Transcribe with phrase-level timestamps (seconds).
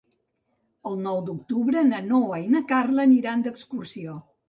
[0.91, 4.23] El nou d'octubre na Noa i na Carla aniran d'excursió.